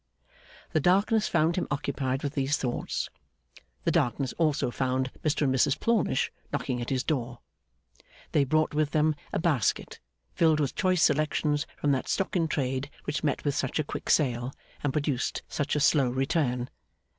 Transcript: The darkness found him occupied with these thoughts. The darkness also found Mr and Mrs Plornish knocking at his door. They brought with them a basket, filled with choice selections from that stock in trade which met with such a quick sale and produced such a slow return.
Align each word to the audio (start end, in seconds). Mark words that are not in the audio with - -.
The 0.71 0.79
darkness 0.79 1.27
found 1.27 1.57
him 1.57 1.67
occupied 1.69 2.23
with 2.23 2.33
these 2.33 2.57
thoughts. 2.57 3.11
The 3.83 3.91
darkness 3.91 4.33
also 4.39 4.71
found 4.71 5.11
Mr 5.23 5.43
and 5.43 5.53
Mrs 5.53 5.79
Plornish 5.79 6.31
knocking 6.51 6.81
at 6.81 6.89
his 6.89 7.03
door. 7.03 7.37
They 8.31 8.43
brought 8.43 8.73
with 8.73 8.93
them 8.93 9.13
a 9.31 9.37
basket, 9.37 9.99
filled 10.33 10.59
with 10.59 10.73
choice 10.73 11.03
selections 11.03 11.67
from 11.77 11.91
that 11.91 12.07
stock 12.09 12.35
in 12.35 12.47
trade 12.47 12.89
which 13.03 13.23
met 13.23 13.45
with 13.45 13.53
such 13.53 13.77
a 13.77 13.83
quick 13.83 14.09
sale 14.09 14.51
and 14.83 14.91
produced 14.91 15.43
such 15.47 15.75
a 15.75 15.79
slow 15.79 16.09
return. 16.09 16.71